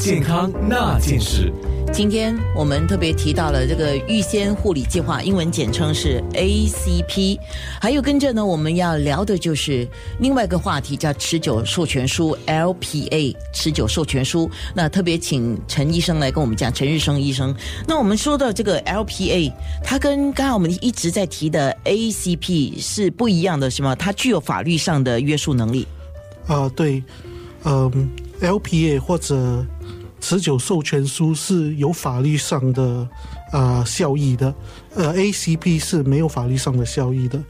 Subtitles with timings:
[0.00, 1.52] 健康那件事。
[1.92, 7.38] 今天我们特别提到了这个预先护理计划，英文简称是 ACP。
[7.78, 9.86] 还有跟着呢，我们要聊的就是
[10.18, 14.50] 另外一个话题，叫持久授权书 LPA 持久授权书。
[14.74, 17.54] 那特别请陈医生来跟我们讲，陈日生医生。
[17.86, 19.52] 那我们说到这个 LPA，
[19.84, 23.94] 它跟刚才我们一直在提的 ACP 是不一样的，是吗？
[23.94, 25.86] 它具有法律上的约束能力。
[26.46, 27.04] 啊，对，
[27.64, 28.08] 嗯
[28.40, 29.62] ，LPA 或者。
[30.20, 33.08] 持久授权书是有法律上的
[33.50, 34.54] 啊效益的，
[34.94, 37.42] 呃，ACP 是没有法律上的效益的，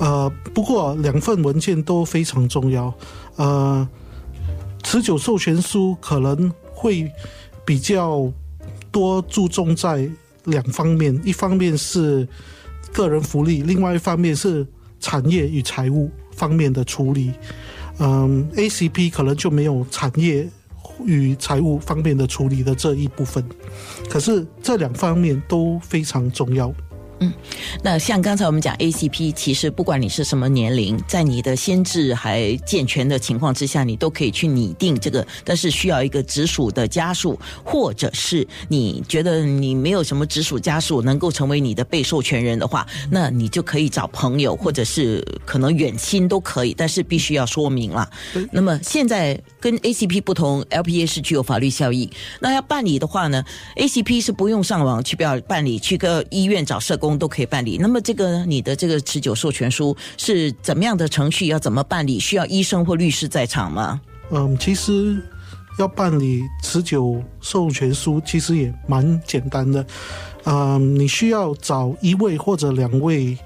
[0.00, 2.92] 呃，不过两份文件都非常重要，
[3.36, 3.88] 呃，
[4.82, 7.10] 持久授权书可能会
[7.64, 8.30] 比较
[8.90, 10.08] 多注重在
[10.44, 12.26] 两方面，一方面是
[12.92, 14.66] 个人福利，另外一方面是
[14.98, 17.32] 产业与财务方面的处理，
[17.98, 20.48] 嗯，ACP 可能就没有产业。
[21.04, 23.44] 与财务方面的处理的这一部分，
[24.08, 26.72] 可是这两方面都非常重要。
[27.20, 27.32] 嗯，
[27.82, 35.26] 那像刚才我们讲 ACP，其实不管你是什么年龄，在你的心智还健全的情况之下，你都可以去拟定这个。
[35.44, 46.72] 但是需要一个直属的家属，或者是你觉得你没有什么直属家属能够成为你的被授权人的话，那你就可以找朋友，或者是可能远亲都可以。
[46.72, 48.08] 但是必须要说明了。
[48.52, 52.08] 那么现在跟 ACP 不同，LPA 是具有法律效益。
[52.38, 53.44] 那要办理的话呢
[53.74, 57.07] ，ACP 是不用上网去要办理，去个医院找社工。
[57.16, 57.78] 都可以办理。
[57.78, 61.46] 那么这个你的这个持久授权书是怎么样的程序？
[61.46, 62.18] 要怎么办理？
[62.18, 64.00] 需要医生或律师在场吗？
[64.30, 65.22] 嗯，其实
[65.78, 69.86] 要办理持久授权书其实也蛮简单的。
[70.44, 73.38] 嗯，你需要找一位或者两位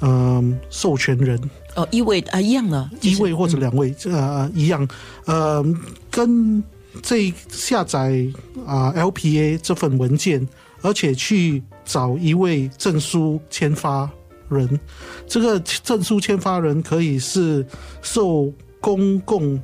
[0.00, 1.38] 嗯授权人。
[1.74, 4.86] 哦，一位啊，一样的，一位或者两位呃一样。
[5.24, 5.64] 呃，
[6.10, 6.62] 跟
[7.02, 8.26] 这下载
[8.66, 10.46] 啊 LPA 这份文件，
[10.82, 11.62] 而且去。
[11.84, 14.08] 找一位证书签发
[14.48, 14.78] 人，
[15.26, 17.66] 这个证书签发人可以是
[18.00, 19.60] 受公共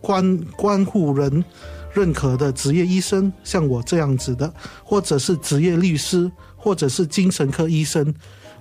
[0.00, 1.44] 关关护人
[1.92, 8.12] 认可的职业医生，像我这样子的，或者是职业律师，或者是精神科医生，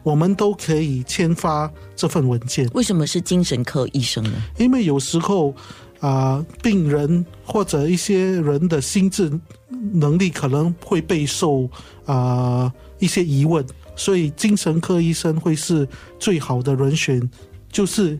[0.03, 2.69] 我们都可以签发这份文件。
[2.75, 4.33] 为什么是精神科医生呢？
[4.59, 5.51] 因为有时候
[5.99, 9.31] 啊，病人或者一些人的心智
[9.93, 11.69] 能力可能会备受
[12.05, 12.71] 啊。
[13.01, 15.87] 一些疑问，所以精神科医生会是
[16.19, 17.21] 最好的人选，
[17.71, 18.19] 就是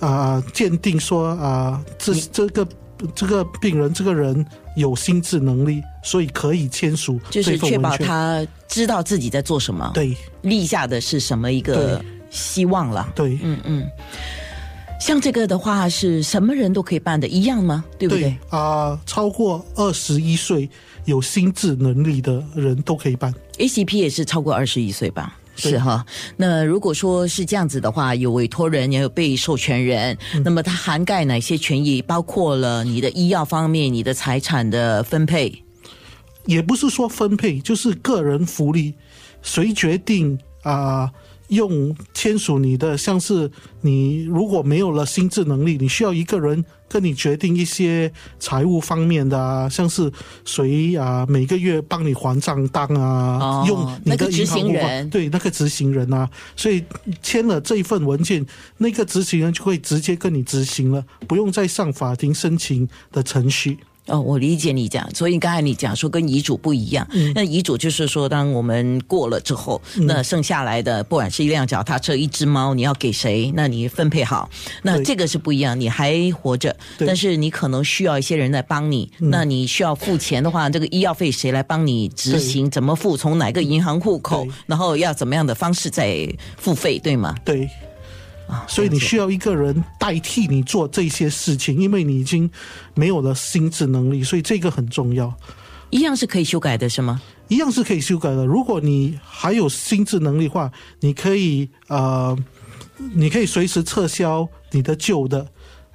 [0.00, 2.66] 啊，鉴定说啊，这这个
[3.14, 4.44] 这个病人这个人
[4.74, 10.12] 有心智能力，所以可以签署，就是确保他知道自己在做什么，对，
[10.42, 13.86] 立下的是什么一个希望了，对，嗯嗯。
[14.98, 17.84] 像这个的话，是什么人都可以办的，一样吗？
[17.98, 18.36] 对不对？
[18.48, 20.68] 啊，超过二十一岁
[21.04, 23.32] 有心智能力的人都可以办。
[23.58, 25.36] ACP 也是超过二十一岁吧？
[25.54, 26.04] 是哈。
[26.36, 32.02] 那如果说是这样子的话，有委托人也有被授权人，那么它涵盖哪些权益？
[32.02, 35.62] 包括了你的医药方面、你的财产的分配，
[36.46, 38.94] 也不是说分配，就是个人福利，
[39.40, 41.10] 谁决定啊？
[41.48, 50.10] 用签署你的，像是你如果没有了心智能力，你需要一个人跟你决定一些财务方面的啊，像是
[50.44, 54.80] 谁啊每个月帮你还账单啊，用你的银行户口，
[55.10, 56.84] 对那个执行人啊，所以
[57.22, 58.44] 签了这一份文件，
[58.78, 63.78] 那个执行人就会直接跟你执行了，不用再上法庭申请的程序。
[64.06, 73.52] 哦，我理解你讲，所以刚才你讲说跟遗嘱不一样，那遗嘱就是说，当我们过了之后，那剩下来的不管是一辆脚踏车、一只猫，你要给谁？
[73.54, 74.48] 那你分配好。
[74.82, 79.10] 那这个是不一样，你还活着，但是你可能需要一些人来帮你。
[79.18, 82.70] 那你需要付钱的话，这个医药费谁来帮你执行？
[82.70, 83.16] 怎么付？
[83.16, 84.46] 从哪个银行户口？
[84.66, 86.98] 然后要怎么样的方式再付费？
[86.98, 87.34] 对吗？
[87.44, 87.68] 对。
[88.68, 92.50] 所以你需要一个人代替你做这些事情，因为你已经
[92.94, 95.34] 没有了心智能力，所以这个很重要。
[95.90, 97.20] 一样是可以修改的，是吗？
[97.48, 98.44] 一样是可以修改的。
[98.44, 100.70] 如果你还有心智能力的话，
[101.00, 102.36] 你可以呃，
[103.14, 105.46] 你可以随时撤销你的旧的，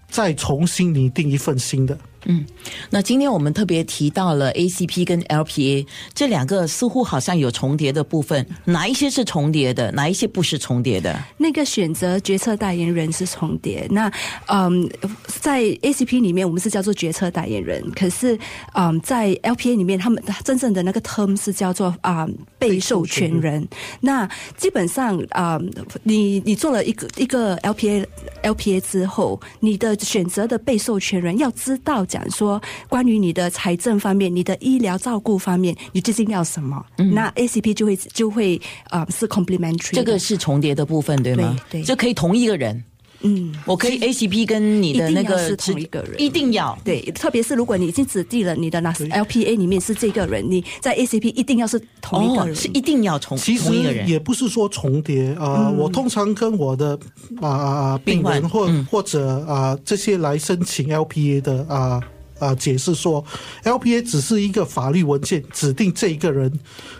[0.09, 1.97] 再重新拟定一份新的。
[2.25, 2.45] 嗯
[2.89, 11.19] 那今天我们特别提到了 ACP 跟 LPA 这两个似乎好像有重叠的部分，哪一些是重叠的，哪一些不是重叠的？
[11.37, 13.87] 那个选择决策代言人是重叠。
[13.89, 14.11] 那
[14.47, 14.89] 嗯，
[15.25, 18.37] 在 ACP 里面我们是叫做决策代言人，可是
[18.73, 22.27] 嗯，在 LPA 里面他们真正的那个 term 是叫做啊、
[22.59, 23.67] 被授权人。
[23.99, 25.59] 那基本上啊、
[26.03, 28.05] 你你做了一个一个 LPA
[28.43, 36.85] LPA 之后，你的选择的被授权人要知道讲说关于你的财政方面、你的医疗照顾方面，你究竟要什么？
[36.97, 38.59] 那 ACP 就会就会
[38.89, 39.93] 啊、是 complementary。
[39.93, 41.57] 这个是重叠的部分，对吗？
[41.69, 42.83] 对对这可以同一个人，
[43.21, 43.53] 嗯。
[43.65, 46.77] 我可以 ACP 跟你的那个是同一个人一定要。
[46.83, 52.55] 对，特别是如果你已经指定了你的那 LPA 里面是这个人，你在 ACP 一定要是同一个哦，人。
[52.55, 53.71] 是一定要重其实。
[54.05, 56.97] 也不是说重叠啊、呃我通常跟我的
[57.41, 61.99] 啊啊、病病人或、嗯或者啊、这些来申请 LPA 的啊
[62.39, 63.23] 啊、解释说
[63.63, 66.51] ，LPA 只是一个法律文件，指定这一个人。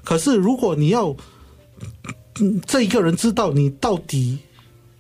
[0.04, 1.16] 可是如果你要
[2.40, 4.38] 嗯这一个人知道你到底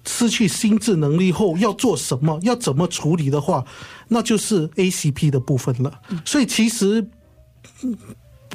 [0.07, 3.65] 失去心智能力后要做什么，要怎么处理的话，
[4.07, 5.99] 那就是 ACP 的部分了。
[6.25, 7.07] 所以其实。
[7.83, 7.97] 嗯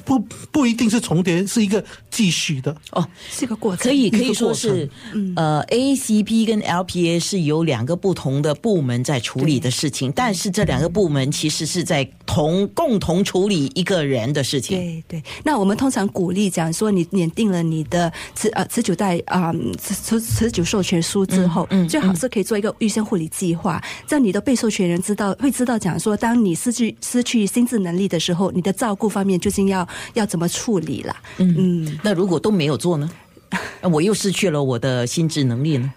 [0.04, 0.18] 不
[0.52, 2.76] 不一定是重叠，是一个继续的。
[2.92, 12.04] 哦，是个过程，可以可以说是，嗯呃，ACP 跟 LPA 是有两个不同的部门在处理的事情，但是这两个部门其实是在
[12.36, 14.76] 同共同处理一个人的事情。
[14.78, 19.50] 对对，那我们通常鼓励讲说，你拟定了你的持呃持久代啊
[19.80, 31.16] 持持持久授权书之后，嗯嗯最好是可以做一个预先护理计划，让你的被授权人知道会知道讲说，当你失去失去心智能力的时候，你的照顾方面究竟要要怎么处理啦。
[31.38, 33.10] 嗯那如果都没有做呢？
[33.90, 35.90] 我又失去了我的心智能力呢？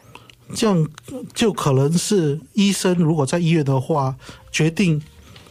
[0.55, 0.87] 这样
[1.33, 4.15] 就可能是医生如果在医院的话，
[4.51, 5.01] 决定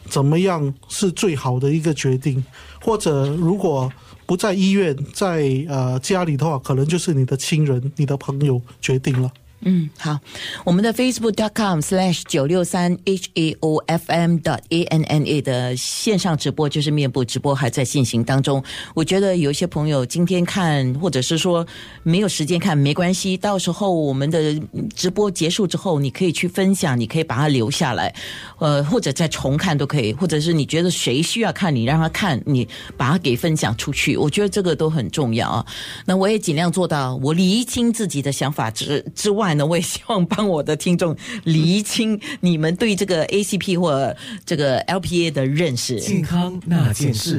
[0.09, 2.45] 怎么样是最好的一个决定，
[2.81, 3.93] 或者如果
[4.27, 9.31] 不在医院，在呃家里的话，可能就是你的亲人、你的朋友决定了。
[9.63, 10.19] 嗯，好，
[10.65, 18.63] 我们的 facebook.com slash 九六三 h a o f m dot a n n a 的线上直播就是面部直播还在进行当中。
[18.95, 21.67] 我觉得有些朋友今天看，或者是说
[22.05, 24.55] 没有时间看，没关系，到时候我们的
[24.95, 28.15] 直播结束之后，你可以去分享，你可以把它留下来，
[28.59, 32.67] 呃，或者再重看都可以，或者是你觉得谁需要看，你让他看，你
[32.97, 34.17] 把它给分享出去。
[34.17, 35.67] 我觉得这个都很重要啊。
[36.07, 44.15] 那我也尽量做到，我厘清自己的想法之之外外呢，我也希望帮我的听众厘清你们对这个 ACP 或
[44.45, 45.99] 这个 LPA 的认识。
[46.01, 47.21] 健康那件事。